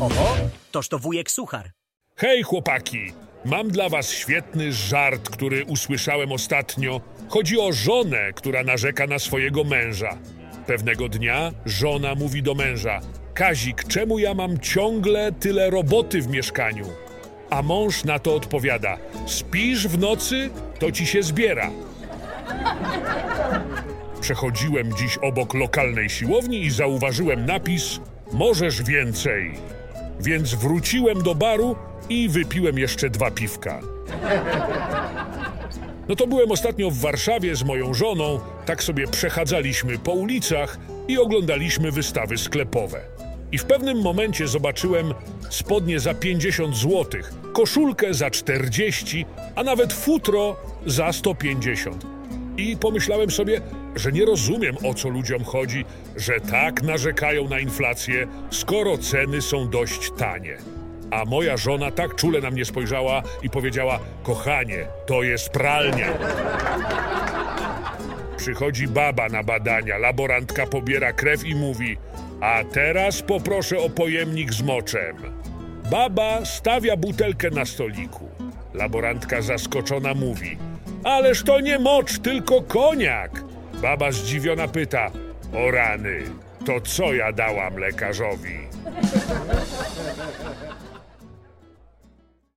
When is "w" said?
16.22-16.28, 19.88-19.98, 36.90-36.98, 43.58-43.64